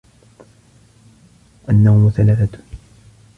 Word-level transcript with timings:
النَّوْمُ 1.69 2.09
ثَلَاثَةٌ 2.09 2.59